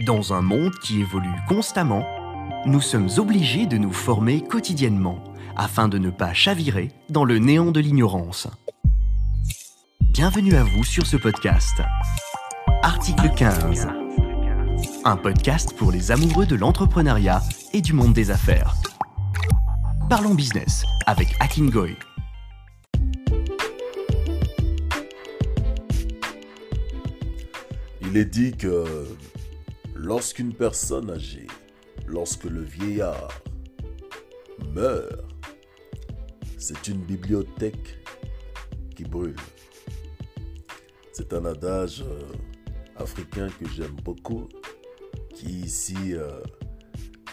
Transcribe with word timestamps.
Dans 0.00 0.32
un 0.32 0.42
monde 0.42 0.74
qui 0.80 1.02
évolue 1.02 1.30
constamment, 1.46 2.04
nous 2.66 2.80
sommes 2.80 3.08
obligés 3.18 3.66
de 3.66 3.76
nous 3.76 3.92
former 3.92 4.42
quotidiennement 4.42 5.22
afin 5.56 5.86
de 5.86 5.98
ne 5.98 6.10
pas 6.10 6.34
chavirer 6.34 6.90
dans 7.10 7.24
le 7.24 7.38
néant 7.38 7.70
de 7.70 7.78
l'ignorance. 7.78 8.48
Bienvenue 10.00 10.56
à 10.56 10.64
vous 10.64 10.82
sur 10.82 11.06
ce 11.06 11.16
podcast. 11.16 11.80
Article 12.82 13.30
15. 13.36 13.86
Un 15.04 15.16
podcast 15.16 15.76
pour 15.76 15.92
les 15.92 16.10
amoureux 16.10 16.46
de 16.46 16.56
l'entrepreneuriat 16.56 17.40
et 17.72 17.80
du 17.80 17.92
monde 17.92 18.14
des 18.14 18.32
affaires. 18.32 18.74
Parlons 20.10 20.34
business 20.34 20.82
avec 21.06 21.28
Akin 21.38 21.66
Goy. 21.66 21.96
Il 28.02 28.16
est 28.16 28.24
dit 28.24 28.56
que 28.56 29.06
lorsqu'une 30.04 30.52
personne 30.52 31.10
âgée, 31.10 31.46
lorsque 32.06 32.44
le 32.44 32.60
vieillard 32.60 33.28
meurt, 34.74 35.24
c'est 36.58 36.88
une 36.88 37.00
bibliothèque 37.00 37.98
qui 38.94 39.04
brûle. 39.04 39.36
C'est 41.12 41.32
un 41.32 41.46
adage 41.46 42.02
euh, 42.02 42.20
africain 42.96 43.48
que 43.58 43.66
j'aime 43.70 43.96
beaucoup, 44.04 44.46
qui 45.34 45.60
ici 45.60 45.96
euh, 46.12 46.42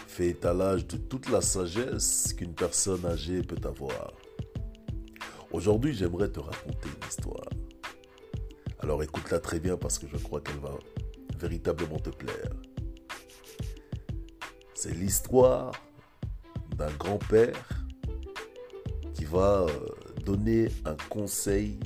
fait 0.06 0.28
étalage 0.28 0.86
de 0.86 0.96
toute 0.96 1.28
la 1.28 1.42
sagesse 1.42 2.32
qu'une 2.32 2.54
personne 2.54 3.04
âgée 3.04 3.42
peut 3.42 3.68
avoir. 3.68 4.14
Aujourd'hui, 5.50 5.92
j'aimerais 5.92 6.30
te 6.30 6.40
raconter 6.40 6.88
une 6.88 7.08
histoire. 7.08 7.50
Alors 8.78 9.02
écoute-la 9.02 9.40
très 9.40 9.60
bien 9.60 9.76
parce 9.76 9.98
que 9.98 10.06
je 10.08 10.16
crois 10.16 10.40
qu'elle 10.40 10.58
va 10.58 10.70
véritablement 11.42 11.98
te 11.98 12.10
plaire. 12.10 12.52
C'est 14.74 14.94
l'histoire 14.94 15.72
d'un 16.76 16.90
grand-père 16.92 17.84
qui 19.14 19.24
va 19.24 19.66
euh, 19.68 19.68
donner 20.24 20.68
un 20.84 20.96
conseil 21.08 21.80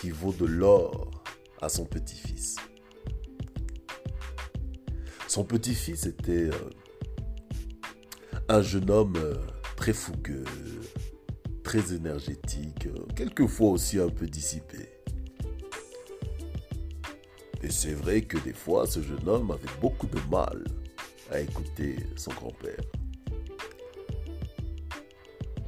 qui 0.00 0.10
vaut 0.10 0.32
de 0.32 0.46
l'or 0.46 1.10
à 1.60 1.68
son 1.68 1.84
petit-fils. 1.84 2.56
Son 5.26 5.44
petit-fils 5.44 6.06
était 6.06 6.50
euh, 6.50 6.70
un 8.48 8.62
jeune 8.62 8.90
homme 8.90 9.16
euh, 9.16 9.34
très 9.76 9.92
fougueux, 9.92 10.44
très 11.64 11.92
énergétique, 11.92 12.88
quelquefois 13.16 13.70
aussi 13.70 13.98
un 13.98 14.10
peu 14.10 14.26
dissipé. 14.26 14.93
Et 17.64 17.70
c'est 17.70 17.94
vrai 17.94 18.20
que 18.20 18.36
des 18.36 18.52
fois, 18.52 18.86
ce 18.86 19.00
jeune 19.00 19.26
homme 19.26 19.50
avait 19.50 19.80
beaucoup 19.80 20.06
de 20.06 20.20
mal 20.30 20.64
à 21.30 21.40
écouter 21.40 21.96
son 22.14 22.30
grand-père. 22.32 22.84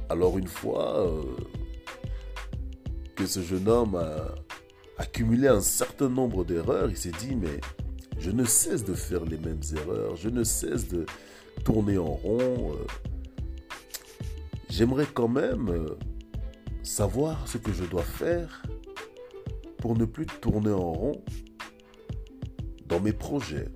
Alors 0.07 0.37
une 0.37 0.47
fois 0.47 1.07
euh, 1.07 1.23
que 3.15 3.25
ce 3.25 3.41
jeune 3.41 3.67
homme 3.67 3.95
a 3.95 4.35
accumulé 4.99 5.47
un 5.47 5.59
certain 5.59 6.07
nombre 6.07 6.45
d'erreurs, 6.45 6.91
il 6.91 6.97
s'est 6.97 7.11
dit, 7.19 7.35
mais 7.35 7.59
je 8.19 8.29
ne 8.29 8.45
cesse 8.45 8.85
de 8.85 8.93
faire 8.93 9.25
les 9.25 9.39
mêmes 9.39 9.63
erreurs, 9.75 10.15
je 10.15 10.29
ne 10.29 10.43
cesse 10.43 10.87
de 10.87 11.03
tourner 11.65 11.97
en 11.97 12.13
rond. 12.13 12.73
Euh. 12.73 12.85
J'aimerais 14.69 15.07
quand 15.11 15.29
même 15.29 15.69
euh, 15.69 15.97
savoir 16.83 17.47
ce 17.47 17.57
que 17.57 17.73
je 17.73 17.85
dois 17.85 18.03
faire 18.03 18.61
pour 19.79 19.97
ne 19.97 20.05
plus 20.05 20.27
tourner 20.27 20.71
en 20.71 20.93
rond 20.93 21.23
dans 22.87 22.99
mes 22.99 23.13
projets. 23.13 23.67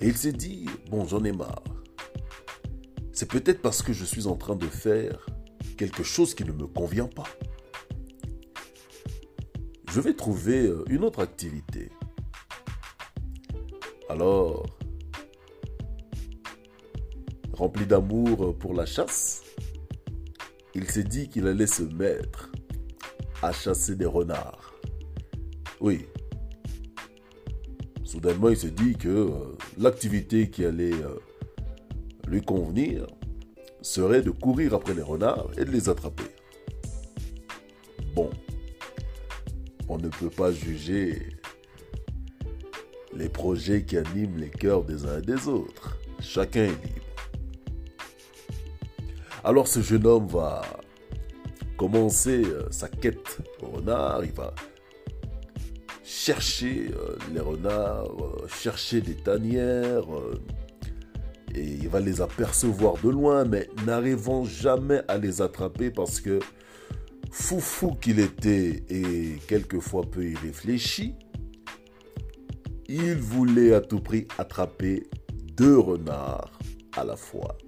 Et 0.00 0.08
il 0.08 0.16
s'est 0.16 0.32
dit, 0.32 0.66
bon, 0.90 1.06
j'en 1.06 1.24
ai 1.24 1.32
marre. 1.32 1.64
C'est 3.12 3.28
peut-être 3.28 3.60
parce 3.62 3.82
que 3.82 3.92
je 3.92 4.04
suis 4.04 4.26
en 4.26 4.36
train 4.36 4.54
de 4.54 4.66
faire 4.66 5.26
quelque 5.76 6.02
chose 6.02 6.34
qui 6.34 6.44
ne 6.44 6.52
me 6.52 6.66
convient 6.66 7.08
pas. 7.08 7.26
Je 9.90 10.00
vais 10.00 10.14
trouver 10.14 10.66
euh, 10.66 10.84
une 10.88 11.02
autre 11.02 11.20
activité. 11.20 11.90
Alors, 14.08 14.66
rempli 17.52 17.86
d'amour 17.86 18.56
pour 18.58 18.74
la 18.74 18.86
chasse, 18.86 19.42
il 20.74 20.88
s'est 20.88 21.04
dit 21.04 21.28
qu'il 21.28 21.46
allait 21.48 21.66
se 21.66 21.82
mettre 21.82 22.52
à 23.42 23.52
chasser 23.52 23.96
des 23.96 24.06
renards. 24.06 24.74
Oui, 25.80 26.06
soudainement, 28.18 28.48
il 28.48 28.56
se 28.56 28.66
dit 28.66 28.96
que 28.96 29.08
euh, 29.08 29.56
l'activité 29.78 30.50
qui 30.50 30.64
allait 30.64 30.92
euh, 30.92 31.20
lui 32.26 32.42
convenir 32.42 33.06
serait 33.80 34.22
de 34.22 34.32
courir 34.32 34.74
après 34.74 34.92
les 34.92 35.02
renards 35.02 35.50
et 35.56 35.64
de 35.64 35.70
les 35.70 35.88
attraper. 35.88 36.24
Bon, 38.16 38.28
on 39.88 39.98
ne 39.98 40.08
peut 40.08 40.30
pas 40.30 40.50
juger 40.50 41.28
les 43.14 43.28
projets 43.28 43.84
qui 43.84 43.96
animent 43.96 44.38
les 44.38 44.50
cœurs 44.50 44.82
des 44.82 45.06
uns 45.06 45.18
et 45.18 45.22
des 45.22 45.46
autres. 45.46 45.96
Chacun 46.20 46.64
est 46.64 46.84
libre. 46.84 47.06
Alors 49.44 49.68
ce 49.68 49.80
jeune 49.80 50.06
homme 50.06 50.26
va 50.26 50.62
commencer 51.76 52.42
euh, 52.44 52.66
sa 52.72 52.88
quête 52.88 53.38
au 53.62 53.76
renard, 53.76 54.24
il 54.24 54.32
va 54.32 54.52
chercher 56.08 56.90
euh, 56.96 57.18
les 57.34 57.40
renards, 57.40 58.06
euh, 58.06 58.48
chercher 58.48 59.02
des 59.02 59.14
tanières, 59.14 60.10
euh, 60.10 60.40
et 61.54 61.64
il 61.64 61.88
va 61.88 62.00
les 62.00 62.22
apercevoir 62.22 62.94
de 63.02 63.10
loin, 63.10 63.44
mais 63.44 63.68
n'arrivant 63.84 64.42
jamais 64.44 65.02
à 65.06 65.18
les 65.18 65.42
attraper 65.42 65.90
parce 65.90 66.20
que 66.20 66.38
fou 67.30 67.60
fou 67.60 67.90
qu'il 67.90 68.20
était 68.20 68.84
et 68.88 69.38
quelquefois 69.48 70.02
peu 70.02 70.24
irréfléchi, 70.24 71.14
il 72.88 73.16
voulait 73.16 73.74
à 73.74 73.82
tout 73.82 74.00
prix 74.00 74.26
attraper 74.38 75.10
deux 75.56 75.78
renards 75.78 76.58
à 76.96 77.04
la 77.04 77.16
fois. 77.16 77.58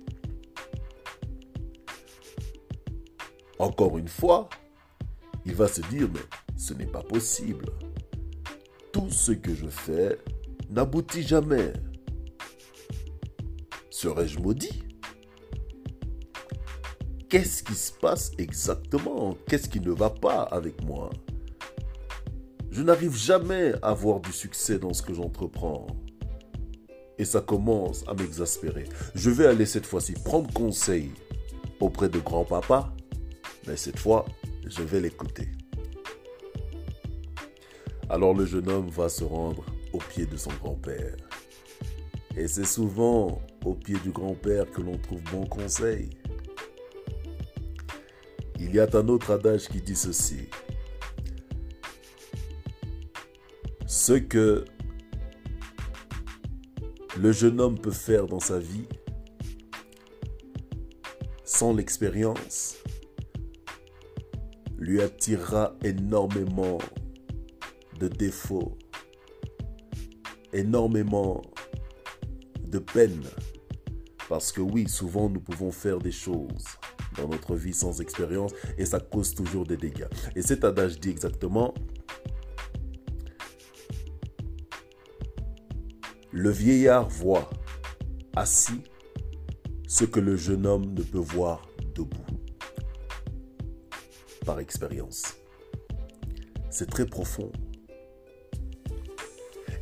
Encore 3.58 3.98
une 3.98 4.08
fois, 4.08 4.48
il 5.44 5.54
va 5.54 5.68
se 5.68 5.82
dire, 5.82 6.08
mais 6.12 6.20
ce 6.56 6.72
n'est 6.72 6.86
pas 6.86 7.02
possible 7.02 7.66
ce 9.08 9.32
que 9.32 9.54
je 9.54 9.66
fais 9.66 10.18
n'aboutit 10.70 11.22
jamais. 11.22 11.72
Serais-je 13.90 14.38
maudit? 14.38 14.82
Qu'est-ce 17.28 17.62
qui 17.62 17.74
se 17.74 17.92
passe 17.92 18.32
exactement? 18.38 19.36
Qu'est-ce 19.46 19.68
qui 19.68 19.80
ne 19.80 19.92
va 19.92 20.10
pas 20.10 20.42
avec 20.42 20.82
moi? 20.82 21.10
Je 22.70 22.82
n'arrive 22.82 23.16
jamais 23.16 23.72
à 23.82 23.90
avoir 23.90 24.20
du 24.20 24.32
succès 24.32 24.78
dans 24.78 24.92
ce 24.92 25.02
que 25.02 25.14
j'entreprends. 25.14 25.86
Et 27.18 27.24
ça 27.24 27.40
commence 27.40 28.04
à 28.08 28.14
m'exaspérer. 28.14 28.84
Je 29.14 29.30
vais 29.30 29.46
aller 29.46 29.66
cette 29.66 29.86
fois-ci 29.86 30.14
prendre 30.14 30.52
conseil 30.52 31.10
auprès 31.78 32.08
de 32.08 32.18
grand-papa, 32.18 32.92
mais 33.66 33.76
cette 33.76 33.98
fois, 33.98 34.24
je 34.66 34.82
vais 34.82 35.00
l'écouter. 35.00 35.48
Alors 38.10 38.34
le 38.34 38.44
jeune 38.44 38.68
homme 38.68 38.88
va 38.88 39.08
se 39.08 39.22
rendre 39.22 39.64
au 39.92 39.98
pied 39.98 40.26
de 40.26 40.36
son 40.36 40.50
grand-père. 40.60 41.14
Et 42.36 42.48
c'est 42.48 42.64
souvent 42.64 43.40
au 43.64 43.74
pied 43.74 43.96
du 44.02 44.10
grand-père 44.10 44.68
que 44.68 44.80
l'on 44.80 44.98
trouve 44.98 45.22
bon 45.30 45.46
conseil. 45.46 46.10
Il 48.58 48.74
y 48.74 48.80
a 48.80 48.88
un 48.92 49.08
autre 49.08 49.30
adage 49.30 49.68
qui 49.68 49.80
dit 49.80 49.94
ceci. 49.94 50.48
Ce 53.86 54.14
que 54.14 54.64
le 57.16 57.30
jeune 57.30 57.60
homme 57.60 57.78
peut 57.78 57.92
faire 57.92 58.26
dans 58.26 58.40
sa 58.40 58.58
vie 58.58 58.88
sans 61.44 61.72
l'expérience 61.72 62.76
lui 64.78 65.00
attirera 65.00 65.76
énormément 65.84 66.78
de 68.00 68.08
défauts, 68.08 68.78
énormément 70.52 71.42
de 72.66 72.78
peine. 72.78 73.22
Parce 74.28 74.52
que 74.52 74.62
oui, 74.62 74.88
souvent 74.88 75.28
nous 75.28 75.40
pouvons 75.40 75.70
faire 75.70 75.98
des 75.98 76.12
choses 76.12 76.64
dans 77.16 77.28
notre 77.28 77.56
vie 77.56 77.74
sans 77.74 78.00
expérience 78.00 78.52
et 78.78 78.86
ça 78.86 79.00
cause 79.00 79.34
toujours 79.34 79.66
des 79.66 79.76
dégâts. 79.76 80.08
Et 80.34 80.40
cet 80.40 80.64
adage 80.64 80.98
dit 80.98 81.10
exactement, 81.10 81.74
le 86.32 86.50
vieillard 86.50 87.08
voit 87.08 87.50
assis 88.34 88.82
ce 89.86 90.04
que 90.04 90.20
le 90.20 90.36
jeune 90.36 90.66
homme 90.66 90.94
ne 90.94 91.02
peut 91.02 91.18
voir 91.18 91.68
debout. 91.94 92.24
Par 94.46 94.58
expérience. 94.58 95.34
C'est 96.70 96.88
très 96.88 97.04
profond. 97.04 97.52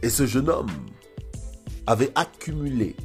Et 0.08 0.10
ce 0.10 0.24
jeune 0.24 0.48
homme 0.48 0.70
avait 1.86 2.10
accumulé 2.14 2.96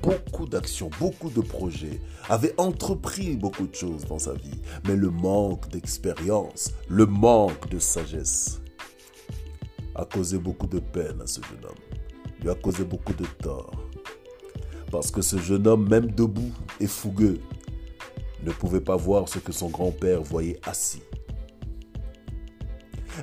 beaucoup 0.00 0.46
d'actions, 0.46 0.88
beaucoup 1.00 1.30
de 1.30 1.40
projets, 1.40 2.00
avait 2.28 2.54
entrepris 2.58 3.34
beaucoup 3.34 3.66
de 3.66 3.74
choses 3.74 4.04
dans 4.04 4.20
sa 4.20 4.34
vie. 4.34 4.60
Mais 4.86 4.94
le 4.94 5.10
manque 5.10 5.68
d'expérience, 5.70 6.70
le 6.88 7.06
manque 7.06 7.68
de 7.70 7.80
sagesse 7.80 8.60
a 9.96 10.04
causé 10.04 10.38
beaucoup 10.38 10.68
de 10.68 10.78
peine 10.78 11.20
à 11.20 11.26
ce 11.26 11.40
jeune 11.40 11.64
homme. 11.64 11.98
Lui 12.40 12.50
a 12.50 12.54
causé 12.54 12.84
beaucoup 12.84 13.14
de 13.14 13.26
tort. 13.42 13.72
Parce 14.92 15.10
que 15.10 15.22
ce 15.22 15.38
jeune 15.38 15.66
homme, 15.66 15.88
même 15.88 16.06
debout 16.12 16.52
et 16.78 16.86
fougueux, 16.86 17.40
ne 18.44 18.52
pouvait 18.52 18.80
pas 18.80 18.94
voir 18.94 19.28
ce 19.28 19.40
que 19.40 19.50
son 19.50 19.70
grand-père 19.70 20.22
voyait 20.22 20.60
assis. 20.62 21.02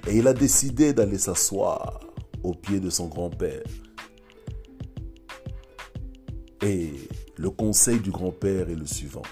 Et 0.06 0.17
il 0.17 0.27
a 0.27 0.33
décidé 0.33 0.91
d'aller 0.91 1.17
s'asseoir 1.17 2.01
au 2.45 2.53
pied 2.53 2.80
de 2.80 2.92
son 2.92 3.07
grand-père. 3.07 3.63
Et 6.62 6.94
le 7.38 7.50
conseil 7.50 8.00
du 8.00 8.12
grand-père 8.12 8.69
est 8.69 8.75
le 8.75 8.86
suivant, 8.86 9.24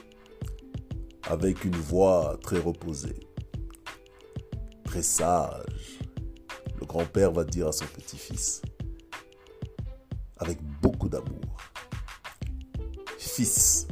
avec 1.29 1.63
une 1.63 1.75
voix 1.75 2.37
très 2.41 2.57
reposée, 2.57 3.27
très 4.83 5.03
sage. 5.03 5.99
Le 6.79 6.85
grand-père 6.87 7.31
va 7.31 7.43
dire 7.43 7.67
à 7.67 7.71
son 7.71 7.85
petit-fils, 7.85 8.61
avec 10.37 10.57
beaucoup 10.81 11.09
d'amour, 11.09 11.57
Fils, 13.17 13.87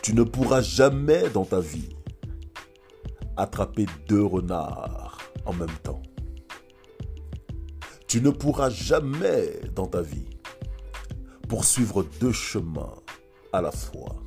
tu 0.00 0.14
ne 0.14 0.22
pourras 0.22 0.62
jamais 0.62 1.28
dans 1.28 1.44
ta 1.44 1.60
vie 1.60 1.90
attraper 3.36 3.84
deux 4.08 4.24
renards 4.24 5.18
en 5.44 5.52
même. 5.52 5.68
Tu 8.14 8.22
ne 8.22 8.30
pourras 8.30 8.70
jamais 8.70 9.58
dans 9.74 9.88
ta 9.88 10.00
vie 10.00 10.28
poursuivre 11.48 12.06
deux 12.20 12.30
chemins 12.30 12.94
à 13.52 13.60
la 13.60 13.72
fois. 13.72 14.22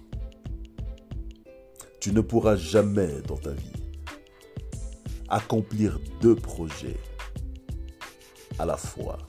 Tu 2.01 2.11
ne 2.11 2.19
pourras 2.19 2.57
jamais 2.57 3.21
dans 3.25 3.37
ta 3.37 3.51
vie 3.51 3.71
accomplir 5.29 6.01
deux 6.19 6.35
projets 6.35 6.97
à 8.59 8.65
la 8.65 8.75
fois. 8.75 9.19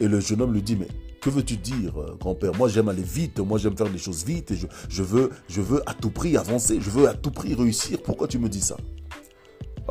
Et 0.00 0.06
le 0.06 0.20
jeune 0.20 0.42
homme 0.42 0.52
lui 0.52 0.60
dit, 0.60 0.76
mais 0.76 0.88
que 1.22 1.30
veux-tu 1.30 1.56
dire, 1.56 1.94
grand-père? 2.20 2.54
Moi, 2.56 2.68
j'aime 2.68 2.90
aller 2.90 3.02
vite, 3.02 3.38
moi, 3.38 3.56
j'aime 3.56 3.74
faire 3.78 3.88
les 3.88 3.96
choses 3.96 4.22
vite, 4.26 4.50
et 4.50 4.56
je, 4.90 5.02
veux, 5.02 5.30
je 5.48 5.62
veux 5.62 5.82
à 5.88 5.94
tout 5.94 6.10
prix 6.10 6.36
avancer, 6.36 6.78
je 6.78 6.90
veux 6.90 7.08
à 7.08 7.14
tout 7.14 7.30
prix 7.30 7.54
réussir. 7.54 8.02
Pourquoi 8.02 8.28
tu 8.28 8.38
me 8.38 8.50
dis 8.50 8.60
ça? 8.60 8.76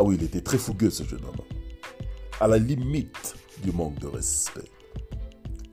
Ah 0.02 0.04
oui, 0.04 0.16
il 0.18 0.24
était 0.24 0.42
très 0.42 0.58
fougueux 0.58 0.90
ce 0.90 1.04
jeune 1.04 1.24
homme. 1.24 1.46
À 2.40 2.48
la 2.48 2.58
limite 2.58 3.36
du 3.62 3.72
manque 3.72 4.00
de 4.00 4.08
respect. 4.08 4.68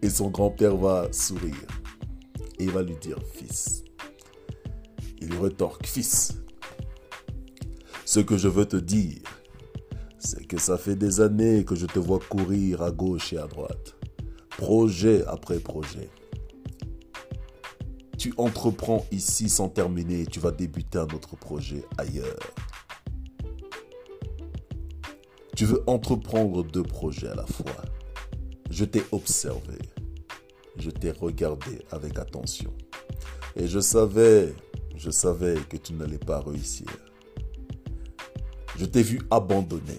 Et 0.03 0.11
son 0.11 0.29
grand-père 0.29 0.77
va 0.77 1.11
sourire. 1.13 1.55
Et 2.59 2.65
il 2.65 2.71
va 2.71 2.83
lui 2.83 2.97
dire, 2.97 3.17
fils. 3.33 3.85
Il 5.23 5.29
lui 5.29 5.39
retorque, 5.39 5.87
fils. 5.87 6.35
Ce 8.05 8.21
que 8.21 8.37
je 8.37 8.49
veux 8.49 8.67
te 8.67 8.77
dire, 8.77 9.23
c'est 10.19 10.47
que 10.47 10.59
ça 10.59 10.77
fait 10.77 10.97
des 10.97 11.23
années 11.23 11.65
que 11.65 11.75
je 11.75 11.87
te 11.87 11.99
vois 11.99 12.21
courir 12.21 12.83
à 12.83 12.91
gauche 12.91 13.33
et 13.33 13.39
à 13.39 13.47
droite. 13.47 13.95
Projet 14.51 15.25
après 15.25 15.59
projet. 15.59 16.11
Tu 18.19 18.35
entreprends 18.37 19.07
ici 19.11 19.49
sans 19.49 19.71
terminer 19.71 20.27
tu 20.27 20.39
vas 20.39 20.51
débuter 20.51 20.99
un 20.99 21.05
autre 21.05 21.35
projet 21.37 21.83
ailleurs. 21.97 22.53
Tu 25.59 25.65
veux 25.65 25.83
entreprendre 25.89 26.63
deux 26.63 26.85
projets 26.85 27.27
à 27.27 27.35
la 27.35 27.45
fois. 27.45 27.83
Je 28.71 28.85
t'ai 28.85 29.03
observé. 29.11 29.77
Je 30.77 30.89
t'ai 30.89 31.11
regardé 31.11 31.81
avec 31.91 32.17
attention. 32.17 32.73
Et 33.57 33.67
je 33.67 33.81
savais, 33.81 34.55
je 34.95 35.11
savais 35.11 35.57
que 35.69 35.77
tu 35.77 35.95
n'allais 35.95 36.19
pas 36.19 36.39
réussir. 36.39 36.87
Je 38.77 38.85
t'ai 38.85 39.03
vu 39.03 39.21
abandonner. 39.33 39.99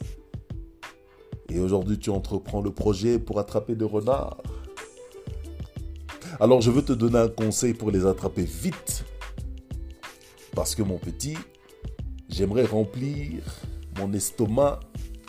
Et 1.49 1.59
aujourd'hui, 1.59 1.99
tu 1.99 2.09
entreprends 2.09 2.61
le 2.61 2.71
projet 2.71 3.19
pour 3.19 3.37
attraper 3.37 3.75
des 3.75 3.83
renards. 3.83 4.41
Alors, 6.39 6.61
je 6.61 6.71
veux 6.71 6.85
te 6.85 6.93
donner 6.93 7.19
un 7.19 7.27
conseil 7.27 7.73
pour 7.73 7.91
les 7.91 8.05
attraper 8.05 8.45
vite. 8.45 9.03
Parce 10.55 10.73
que 10.73 10.83
mon 10.83 10.99
petit, 10.99 11.37
j'aimerais 12.29 12.63
remplir 12.63 13.43
mon 13.97 14.13
estomac 14.13 14.79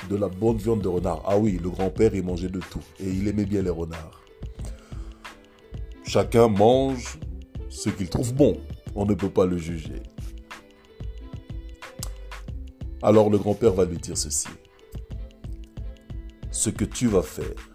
de 0.08 0.16
la 0.16 0.28
bonne 0.28 0.56
viande 0.56 0.82
de 0.82 0.88
renard. 0.88 1.22
Ah 1.26 1.36
oui, 1.36 1.58
le 1.62 1.70
grand-père, 1.70 2.14
il 2.14 2.22
mangeait 2.22 2.48
de 2.48 2.60
tout. 2.60 2.82
Et 2.98 3.08
il 3.08 3.28
aimait 3.28 3.44
bien 3.44 3.62
les 3.62 3.70
renards. 3.70 4.22
Chacun 6.04 6.48
mange 6.48 7.18
ce 7.68 7.88
qu'il 7.90 8.08
trouve 8.08 8.34
bon. 8.34 8.60
On 8.94 9.06
ne 9.06 9.14
peut 9.14 9.30
pas 9.30 9.46
le 9.46 9.58
juger. 9.58 10.02
Alors 13.02 13.30
le 13.30 13.38
grand-père 13.38 13.72
va 13.72 13.84
lui 13.84 13.96
dire 13.96 14.18
ceci. 14.18 14.48
Ce 16.50 16.68
que 16.68 16.84
tu 16.84 17.06
vas 17.06 17.22
faire, 17.22 17.70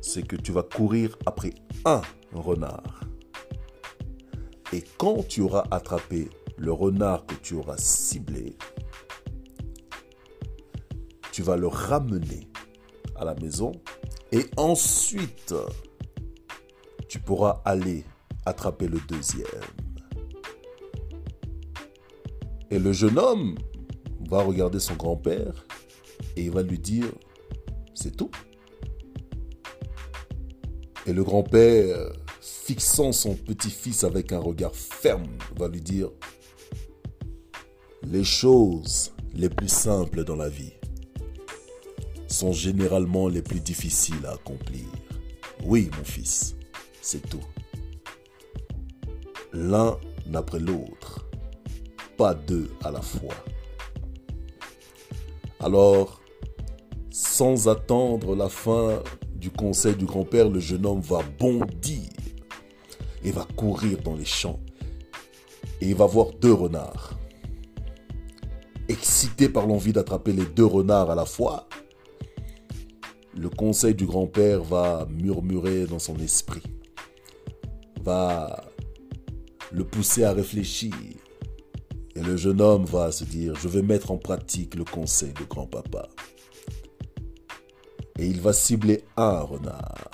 c'est 0.00 0.26
que 0.26 0.36
tu 0.36 0.52
vas 0.52 0.62
courir 0.62 1.18
après 1.26 1.52
un 1.84 2.00
renard. 2.32 3.00
Et 4.72 4.84
quand 4.96 5.26
tu 5.26 5.42
auras 5.42 5.64
attrapé 5.70 6.30
le 6.56 6.72
renard 6.72 7.26
que 7.26 7.34
tu 7.34 7.54
auras 7.54 7.76
ciblé, 7.76 8.56
tu 11.32 11.42
vas 11.42 11.56
le 11.56 11.66
ramener 11.66 12.48
à 13.16 13.24
la 13.24 13.34
maison 13.34 13.72
et 14.32 14.46
ensuite 14.56 15.54
tu 17.08 17.18
pourras 17.18 17.60
aller 17.64 18.04
attraper 18.46 18.88
le 18.88 18.98
deuxième. 19.08 19.46
Et 22.70 22.78
le 22.78 22.92
jeune 22.92 23.18
homme 23.18 23.56
va 24.28 24.42
regarder 24.42 24.78
son 24.78 24.94
grand-père 24.94 25.66
et 26.36 26.44
il 26.44 26.50
va 26.50 26.62
lui 26.62 26.78
dire, 26.78 27.10
c'est 27.94 28.16
tout. 28.16 28.30
Et 31.06 31.12
le 31.12 31.24
grand-père, 31.24 32.12
fixant 32.40 33.10
son 33.10 33.34
petit-fils 33.34 34.04
avec 34.04 34.32
un 34.32 34.38
regard 34.38 34.74
ferme, 34.74 35.36
va 35.56 35.66
lui 35.66 35.80
dire, 35.80 36.10
les 38.04 38.24
choses 38.24 39.12
les 39.34 39.48
plus 39.48 39.68
simples 39.68 40.24
dans 40.24 40.36
la 40.36 40.48
vie 40.48 40.72
sont 42.32 42.52
généralement 42.52 43.28
les 43.28 43.42
plus 43.42 43.60
difficiles 43.60 44.24
à 44.26 44.32
accomplir. 44.32 44.86
Oui, 45.64 45.90
mon 45.96 46.04
fils, 46.04 46.54
c'est 47.02 47.28
tout. 47.28 47.44
L'un 49.52 49.98
après 50.32 50.60
l'autre, 50.60 51.26
pas 52.16 52.34
deux 52.34 52.70
à 52.84 52.90
la 52.90 53.02
fois. 53.02 53.34
Alors, 55.58 56.20
sans 57.10 57.68
attendre 57.68 58.36
la 58.36 58.48
fin 58.48 59.02
du 59.34 59.50
conseil 59.50 59.96
du 59.96 60.04
grand-père, 60.04 60.48
le 60.48 60.60
jeune 60.60 60.86
homme 60.86 61.00
va 61.00 61.22
bondir 61.38 62.08
et 63.24 63.32
va 63.32 63.46
courir 63.56 63.98
dans 64.02 64.14
les 64.14 64.24
champs. 64.24 64.60
Et 65.80 65.88
il 65.88 65.94
va 65.94 66.06
voir 66.06 66.28
deux 66.40 66.52
renards. 66.52 67.18
Excité 68.88 69.48
par 69.48 69.66
l'envie 69.66 69.92
d'attraper 69.92 70.32
les 70.32 70.46
deux 70.46 70.64
renards 70.64 71.10
à 71.10 71.14
la 71.14 71.24
fois, 71.24 71.68
le 73.40 73.48
conseil 73.48 73.94
du 73.94 74.04
grand-père 74.04 74.62
va 74.62 75.08
murmurer 75.10 75.86
dans 75.86 75.98
son 75.98 76.14
esprit, 76.16 76.62
va 78.02 78.66
le 79.72 79.82
pousser 79.82 80.24
à 80.24 80.34
réfléchir. 80.34 80.92
Et 82.14 82.20
le 82.20 82.36
jeune 82.36 82.60
homme 82.60 82.84
va 82.84 83.10
se 83.12 83.24
dire, 83.24 83.54
je 83.56 83.68
vais 83.68 83.80
mettre 83.80 84.10
en 84.10 84.18
pratique 84.18 84.74
le 84.74 84.84
conseil 84.84 85.32
de 85.32 85.44
grand-papa. 85.44 86.08
Et 88.18 88.26
il 88.26 88.42
va 88.42 88.52
cibler 88.52 89.04
un 89.16 89.40
renard. 89.40 90.10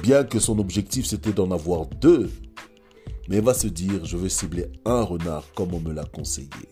Bien 0.00 0.22
que 0.22 0.38
son 0.38 0.60
objectif 0.60 1.06
c'était 1.06 1.32
d'en 1.32 1.50
avoir 1.50 1.86
deux, 1.86 2.30
mais 3.28 3.38
il 3.38 3.42
va 3.42 3.54
se 3.54 3.66
dire, 3.66 4.04
je 4.04 4.16
vais 4.16 4.28
cibler 4.28 4.70
un 4.84 5.02
renard 5.02 5.44
comme 5.56 5.74
on 5.74 5.80
me 5.80 5.92
l'a 5.92 6.04
conseillé. 6.04 6.68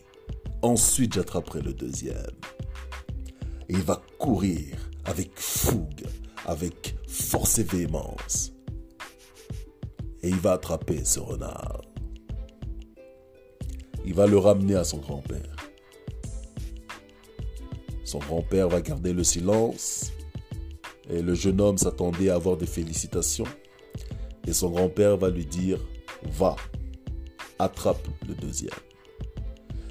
Ensuite, 0.62 1.14
j'attraperai 1.14 1.62
le 1.62 1.72
deuxième. 1.72 2.36
Et 3.68 3.74
il 3.74 3.82
va 3.82 4.00
courir 4.18 4.76
avec 5.08 5.30
fougue, 5.36 6.04
avec 6.46 6.94
force 7.08 7.58
et 7.58 7.62
véhémence. 7.62 8.52
Et 10.22 10.28
il 10.28 10.36
va 10.36 10.52
attraper 10.52 11.02
ce 11.04 11.18
renard. 11.18 11.80
Il 14.04 14.14
va 14.14 14.26
le 14.26 14.36
ramener 14.36 14.74
à 14.74 14.84
son 14.84 14.98
grand-père. 14.98 15.56
Son 18.04 18.18
grand-père 18.18 18.68
va 18.68 18.80
garder 18.80 19.12
le 19.12 19.24
silence 19.24 20.12
et 21.08 21.22
le 21.22 21.34
jeune 21.34 21.60
homme 21.60 21.78
s'attendait 21.78 22.28
à 22.28 22.34
avoir 22.34 22.58
des 22.58 22.66
félicitations. 22.66 23.46
Et 24.46 24.52
son 24.52 24.70
grand-père 24.70 25.16
va 25.16 25.30
lui 25.30 25.46
dire, 25.46 25.78
va, 26.32 26.56
attrape 27.58 28.06
le 28.26 28.34
deuxième. 28.34 28.70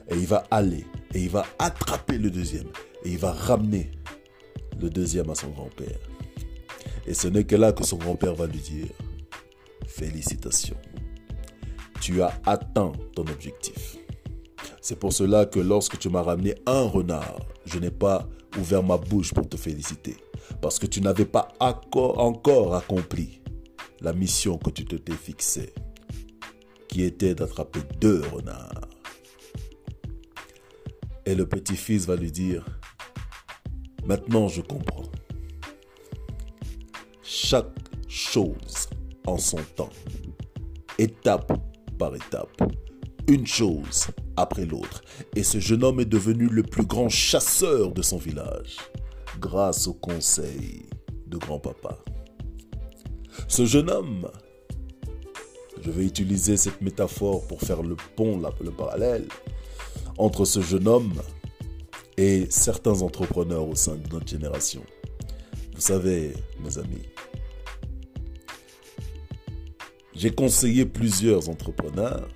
Et 0.09 0.15
il 0.15 0.27
va 0.27 0.43
aller 0.51 0.86
Et 1.13 1.24
il 1.24 1.29
va 1.29 1.45
attraper 1.59 2.17
le 2.17 2.29
deuxième. 2.29 2.67
Et 3.03 3.12
il 3.12 3.17
va 3.17 3.31
ramener 3.31 3.91
le 4.79 4.89
deuxième 4.89 5.29
à 5.29 5.36
son 5.36 5.50
grand-père. 5.50 6.00
Et 7.05 7.13
ce 7.13 7.27
n'est 7.27 7.46
que 7.46 7.55
là 7.55 7.72
que 7.72 7.86
son 7.86 7.98
grand-père 7.98 8.36
va 8.36 8.48
lui 8.48 8.60
dire, 8.60 8.88
félicitations, 9.88 10.77
tu 12.01 12.22
as 12.22 12.34
atteint 12.46 12.91
ton 13.15 13.24
objectif. 13.27 13.98
C'est 14.81 15.00
pour 15.00 15.13
cela 15.13 15.46
que 15.46 15.60
lorsque 15.60 15.98
tu 15.98 16.10
m'as 16.10 16.22
ramené 16.22 16.55
un 16.65 16.84
renard, 16.84 17.39
je 17.65 17.79
n'ai 17.79 17.91
pas 17.91 18.27
ouvert 18.57 18.84
ma 18.84 18.98
bouche 18.98 19.34
pour 19.34 19.48
te 19.48 19.57
féliciter. 19.57 20.17
Parce 20.62 20.79
que 20.79 20.86
tu 20.86 21.01
n'avais 21.01 21.25
pas 21.25 21.50
encore 21.60 22.75
accompli 22.75 23.41
la 24.01 24.13
mission 24.13 24.57
que 24.57 24.69
tu 24.69 24.86
te 24.86 24.96
t'es 24.96 25.13
fixée, 25.13 25.74
qui 26.88 27.03
était 27.03 27.36
d'attraper 27.36 27.79
deux 28.00 28.22
renards. 28.31 28.88
Et 31.25 31.36
le 31.36 31.46
petit-fils 31.46 32.05
va 32.05 32.15
lui 32.15 32.31
dire, 32.31 32.63
maintenant 34.07 34.47
je 34.47 34.61
comprends. 34.61 35.03
Chaque 37.21 37.75
chose 38.07 38.89
en 39.27 39.37
son 39.37 39.59
temps, 39.75 39.89
étape 40.97 41.53
par 41.99 42.15
étape, 42.15 42.63
une 43.27 43.45
chose 43.45 44.07
après 44.37 44.65
l'autre. 44.65 45.01
Et 45.35 45.43
ce 45.43 45.59
jeune 45.59 45.83
homme 45.83 45.99
est 45.99 46.05
devenu 46.05 46.47
le 46.47 46.63
plus 46.63 46.85
grand 46.85 47.09
chasseur 47.09 47.91
de 47.91 48.01
son 48.01 48.17
village, 48.17 48.77
grâce 49.39 49.87
au 49.87 49.93
conseil 49.93 50.85
de 51.27 51.37
grand-papa. 51.37 51.97
Ce 53.47 53.65
jeune 53.65 53.89
homme, 53.89 54.29
je 55.81 55.91
vais 55.91 56.05
utiliser 56.05 56.57
cette 56.57 56.81
métaphore 56.81 57.45
pour 57.47 57.61
faire 57.61 57.83
le 57.83 57.95
pont, 58.15 58.41
le 58.61 58.71
parallèle, 58.71 59.27
entre 60.17 60.45
ce 60.45 60.61
jeune 60.61 60.87
homme 60.87 61.13
et 62.17 62.47
certains 62.50 63.01
entrepreneurs 63.01 63.67
au 63.67 63.75
sein 63.75 63.95
de 63.95 64.13
notre 64.13 64.27
génération. 64.27 64.83
Vous 65.75 65.81
savez, 65.81 66.33
mes 66.63 66.77
amis, 66.79 67.03
j'ai 70.15 70.31
conseillé 70.31 70.86
plusieurs 70.86 71.47
entrepreneurs 71.50 72.27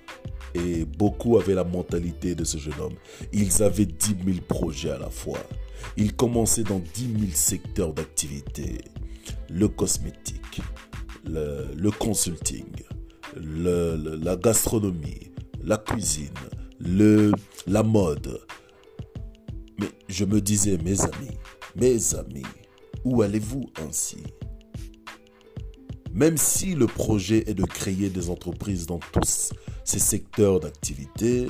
et 0.54 0.84
beaucoup 0.84 1.38
avaient 1.38 1.54
la 1.54 1.64
mentalité 1.64 2.34
de 2.34 2.44
ce 2.44 2.58
jeune 2.58 2.78
homme. 2.80 2.94
Ils 3.32 3.62
avaient 3.62 3.86
10 3.86 4.16
000 4.24 4.38
projets 4.46 4.90
à 4.90 4.98
la 4.98 5.10
fois. 5.10 5.40
Ils 5.96 6.14
commençaient 6.14 6.62
dans 6.62 6.78
10 6.78 7.02
000 7.18 7.32
secteurs 7.32 7.92
d'activité. 7.92 8.82
Le 9.50 9.66
cosmétique, 9.68 10.60
le, 11.26 11.90
consulting, 11.90 12.66
la 13.36 14.36
gastronomie, 14.36 15.32
la 15.64 15.78
cuisine, 15.78 16.30
la 17.66 17.82
mode. 17.82 18.40
Mais 19.78 19.88
je 20.08 20.24
me 20.24 20.40
disais, 20.40 20.78
mes 20.78 21.00
amis, 21.00 21.38
mes 21.76 22.14
amis, 22.14 22.46
où 23.04 23.22
allez-vous 23.22 23.64
ainsi? 23.86 24.22
Même 26.12 26.36
si 26.36 26.74
le 26.74 26.86
projet 26.86 27.48
est 27.48 27.54
de 27.54 27.64
créer 27.64 28.10
des 28.10 28.28
entreprises 28.28 28.86
dans 28.86 28.98
tous 28.98 29.52
ces 29.84 29.98
secteurs 29.98 30.60
d'activité, 30.60 31.48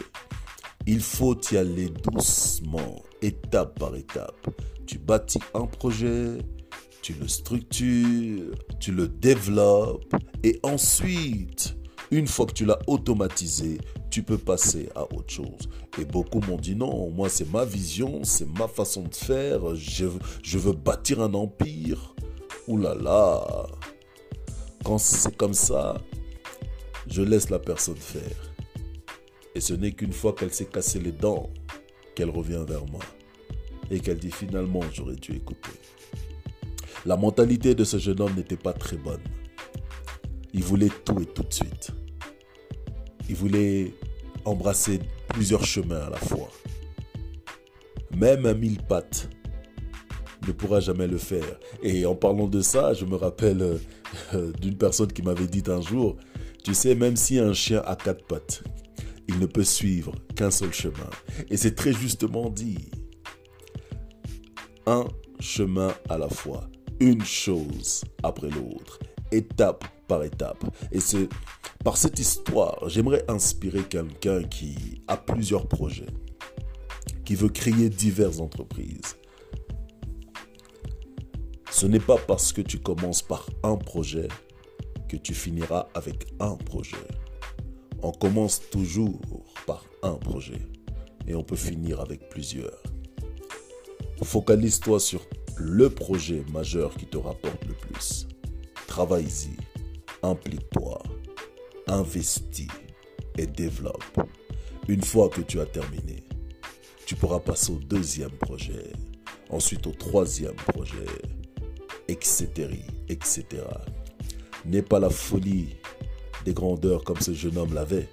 il 0.87 1.01
faut 1.01 1.37
y 1.51 1.57
aller 1.57 1.89
doucement, 1.89 3.03
étape 3.21 3.79
par 3.79 3.97
étape. 3.97 4.49
Tu 4.87 4.99
bâtis 4.99 5.41
un 5.55 5.67
projet, 5.67 6.39
tu 7.03 7.15
le 7.15 7.27
structures, 7.27 8.55
tu 8.79 8.93
le 8.93 9.09
développes 9.09 10.15
et 10.45 10.61
ensuite, 10.63 11.77
une 12.11 12.27
fois 12.27 12.47
que 12.47 12.53
tu 12.53 12.65
l'as 12.65 12.79
automatisé, 12.87 13.79
tu 14.13 14.23
peux 14.23 14.37
passer 14.37 14.91
à 14.95 15.05
autre 15.05 15.31
chose. 15.31 15.71
Et 15.99 16.05
beaucoup 16.05 16.41
m'ont 16.41 16.59
dit 16.59 16.77
non, 16.77 17.09
moi 17.11 17.31
c'est 17.31 17.51
ma 17.51 17.65
vision, 17.65 18.25
c'est 18.25 18.47
ma 18.59 18.69
façon 18.69 19.05
de 19.05 19.15
faire, 19.15 19.75
je, 19.75 20.59
veux 20.59 20.73
bâtir 20.73 21.23
un 21.23 21.33
empire. 21.33 22.15
Ouh 22.69 22.77
là 22.77 22.95
là, 22.95 23.67
quand 24.85 24.99
c'est 24.99 25.35
comme 25.35 25.55
ça, 25.55 25.97
je 27.09 27.23
laisse 27.23 27.49
la 27.49 27.59
personne 27.59 27.97
faire. 27.97 28.53
Et 29.55 29.61
ce 29.61 29.73
n'est 29.73 29.93
qu'une 29.93 30.13
fois 30.13 30.35
qu'elle 30.35 30.53
s'est 30.53 30.67
cassé 30.67 31.01
les 31.01 31.13
dents 31.13 31.49
qu'elle 32.15 32.31
revient 32.31 32.65
vers 32.69 32.85
moi 32.87 33.03
et 33.91 33.99
qu'elle 33.99 34.19
dit 34.19 34.31
finalement 34.31 34.83
j'aurais 34.93 35.17
dû 35.17 35.33
écouter. 35.33 35.71
La 37.07 37.17
mentalité 37.17 37.75
de 37.75 37.85
ce 37.85 37.97
jeune 37.97 38.21
homme 38.21 38.35
n'était 38.37 38.57
pas 38.57 38.75
très 38.75 38.99
bonne. 38.99 39.23
Il 40.53 40.63
voulait 40.63 40.91
tout 41.07 41.19
et 41.19 41.27
tout 41.27 41.45
de 41.45 41.53
suite. 41.53 41.93
Il 43.33 43.39
voulait 43.39 43.95
embrasser 44.45 45.01
plusieurs 45.29 45.65
chemins 45.65 46.03
à 46.03 46.11
la 46.11 46.19
fois. 46.19 46.51
Même 48.15 48.45
un 48.45 48.53
mille 48.53 48.77
pattes 48.83 49.31
ne 50.47 50.53
pourra 50.53 50.81
jamais 50.81 51.07
le 51.07 51.17
faire. 51.17 51.59
Et 51.83 52.05
en 52.05 52.15
parlant 52.15 52.47
de 52.47 52.61
ça, 52.61 52.93
je 52.93 53.07
me 53.07 53.17
rappelle 53.17 53.79
euh, 54.35 54.53
d'une 54.61 54.77
personne 54.77 55.11
qui 55.11 55.23
m'avait 55.23 55.47
dit 55.47 55.63
un 55.69 55.81
jour, 55.81 56.19
tu 56.63 56.75
sais, 56.75 56.95
même 56.95 57.17
si 57.17 57.39
un 57.39 57.55
chien 57.55 57.83
a 57.87 57.97
quatre 57.97 58.23
pattes, 58.27 58.65
il 59.29 59.39
ne 59.39 59.47
peut 59.47 59.65
suivre 59.65 60.13
qu'un 60.37 60.51
seul 60.51 60.75
chemin. 60.75 61.09
Et 61.49 61.57
c'est 61.57 61.75
très 61.75 61.95
justement 61.95 62.51
dit. 62.51 62.91
Un 64.85 65.07
chemin 65.41 65.95
à 66.11 66.19
la 66.19 66.29
fois, 66.29 66.69
une 67.01 67.25
chose 67.25 68.05
après 68.23 68.51
l'autre, 68.51 68.99
étape 69.31 69.87
par 70.13 70.25
étape. 70.25 70.63
Et 70.91 71.01
c'est 71.01 71.27
par 71.83 71.97
cette 71.97 72.19
histoire, 72.19 72.87
j'aimerais 72.87 73.25
inspirer 73.29 73.83
quelqu'un 73.83 74.43
qui 74.43 75.01
a 75.09 75.17
plusieurs 75.17 75.67
projets, 75.67 76.13
qui 77.25 77.35
veut 77.35 77.49
créer 77.49 77.89
diverses 77.89 78.39
entreprises. 78.39 79.17
Ce 81.71 81.87
n'est 81.87 82.07
pas 82.11 82.19
parce 82.19 82.53
que 82.53 82.61
tu 82.61 82.79
commences 82.79 83.23
par 83.23 83.49
un 83.63 83.77
projet 83.77 84.29
que 85.09 85.17
tu 85.17 85.33
finiras 85.33 85.89
avec 85.95 86.27
un 86.41 86.57
projet. 86.57 87.09
On 88.03 88.13
commence 88.13 88.61
toujours 88.71 89.19
par 89.67 89.83
un 90.03 90.17
projet 90.17 90.61
et 91.27 91.35
on 91.35 91.43
peut 91.43 91.57
finir 91.57 92.01
avec 92.01 92.29
plusieurs. 92.29 92.83
Focalise-toi 94.23 95.01
sur 95.01 95.23
le 95.57 95.89
projet 95.89 96.45
majeur 96.53 96.95
qui 96.97 97.07
te 97.07 97.17
rapporte 97.17 97.65
le 97.67 97.73
plus. 97.73 98.29
Travaille-y, 98.87 99.57
implique-toi, 100.23 101.03
investis 101.87 102.69
et 103.39 103.47
développe. 103.47 104.21
Une 104.89 105.03
fois 105.03 105.29
que 105.29 105.41
tu 105.41 105.61
as 105.61 105.67
terminé, 105.67 106.25
tu 107.07 107.15
pourras 107.15 107.41
passer 107.41 107.73
au 107.73 107.79
deuxième 107.79 108.33
projet, 108.33 108.93
ensuite 109.51 109.87
au 109.87 109.93
troisième 109.93 110.57
projet, 110.57 111.07
etc. 112.09 112.69
etc 113.09 113.63
n'est 114.65 114.83
pas 114.83 115.01
la 115.01 115.11
folie 115.11 115.77
des 116.45 116.55
grandeurs 116.55 117.05
comme 117.05 117.21
ce 117.21 117.33
jeune 117.33 117.59
homme 117.59 117.75
l'avait, 117.75 118.09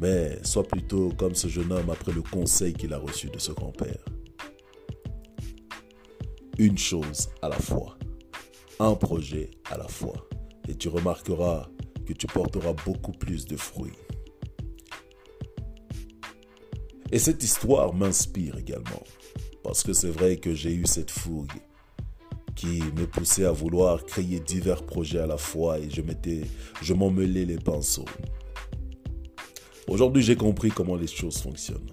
mais 0.00 0.38
sois 0.44 0.64
plutôt 0.64 1.10
comme 1.16 1.34
ce 1.34 1.48
jeune 1.48 1.72
homme 1.72 1.90
après 1.90 2.12
le 2.12 2.22
conseil 2.22 2.72
qu'il 2.72 2.92
a 2.94 2.98
reçu 2.98 3.28
de 3.28 3.38
ce 3.38 3.52
grand-père. 3.52 4.04
Une 6.58 6.78
chose 6.78 7.28
à 7.42 7.48
la 7.48 7.58
fois, 7.58 7.96
un 8.80 8.94
projet 8.94 9.50
à 9.70 9.76
la 9.76 9.88
fois, 9.88 10.28
tu 10.78 10.88
remarqueras 10.88 11.68
que 12.06 12.12
tu 12.12 12.26
porteras 12.26 12.72
beaucoup 12.84 13.12
plus 13.12 13.44
de 13.46 13.56
fruits. 13.56 13.98
Et 17.10 17.18
cette 17.18 17.42
histoire 17.42 17.94
m'inspire 17.94 18.58
également, 18.58 19.02
parce 19.62 19.82
que 19.82 19.92
c'est 19.92 20.10
vrai 20.10 20.36
que 20.36 20.54
j'ai 20.54 20.72
eu 20.72 20.86
cette 20.86 21.10
fougue 21.10 21.52
qui 22.54 22.82
me 22.96 23.06
poussait 23.06 23.44
à 23.44 23.52
vouloir 23.52 24.04
créer 24.04 24.40
divers 24.40 24.84
projets 24.84 25.20
à 25.20 25.26
la 25.26 25.38
fois 25.38 25.78
et 25.78 25.88
je 25.90 26.02
m'étais, 26.02 26.42
je 26.82 26.92
m'emmêlais 26.92 27.44
les 27.44 27.58
pinceaux. 27.58 28.04
Aujourd'hui, 29.86 30.22
j'ai 30.22 30.36
compris 30.36 30.70
comment 30.70 30.96
les 30.96 31.06
choses 31.06 31.38
fonctionnent. 31.38 31.92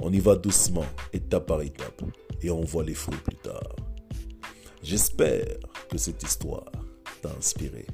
On 0.00 0.12
y 0.12 0.20
va 0.20 0.36
doucement, 0.36 0.86
étape 1.12 1.46
par 1.46 1.60
étape, 1.62 2.02
et 2.40 2.50
on 2.50 2.62
voit 2.62 2.84
les 2.84 2.94
fruits 2.94 3.18
plus 3.24 3.36
tard. 3.36 3.76
J'espère 4.82 5.44
que 5.90 5.98
cette 5.98 6.22
histoire 6.22 6.70
inspiré 7.30 7.86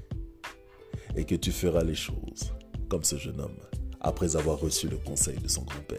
et 1.16 1.24
que 1.24 1.34
tu 1.34 1.52
feras 1.52 1.84
les 1.84 1.94
choses 1.94 2.52
comme 2.88 3.04
ce 3.04 3.16
jeune 3.16 3.40
homme 3.40 3.58
après 4.00 4.36
avoir 4.36 4.58
reçu 4.58 4.88
le 4.88 4.96
conseil 4.96 5.38
de 5.38 5.48
son 5.48 5.62
grand-père. 5.62 5.98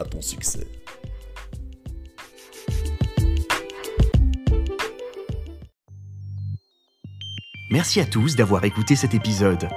À 0.00 0.04
ton 0.04 0.22
succès. 0.22 0.66
Merci 7.70 8.00
à 8.00 8.06
tous 8.06 8.36
d'avoir 8.36 8.64
écouté 8.64 8.94
cet 8.94 9.14
épisode. 9.14 9.68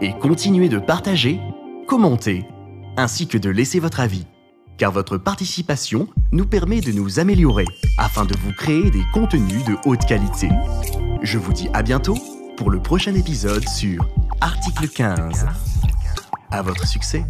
Et 0.00 0.12
continuez 0.18 0.68
de 0.68 0.78
partager, 0.78 1.38
commenter, 1.86 2.44
ainsi 2.96 3.28
que 3.28 3.36
de 3.36 3.50
laisser 3.50 3.78
votre 3.78 4.00
avis, 4.00 4.26
car 4.78 4.90
votre 4.90 5.18
participation 5.18 6.08
nous 6.32 6.46
permet 6.46 6.80
de 6.80 6.92
nous 6.92 7.18
améliorer 7.18 7.66
afin 7.98 8.24
de 8.24 8.34
vous 8.38 8.52
créer 8.52 8.90
des 8.90 9.04
contenus 9.12 9.64
de 9.64 9.76
haute 9.84 10.06
qualité. 10.06 10.48
Je 11.22 11.38
vous 11.38 11.52
dis 11.52 11.68
à 11.72 11.82
bientôt 11.82 12.16
pour 12.56 12.70
le 12.70 12.80
prochain 12.80 13.14
épisode 13.14 13.68
sur 13.68 14.06
Article 14.40 14.88
15. 14.88 15.46
À 16.50 16.62
votre 16.62 16.86
succès 16.86 17.24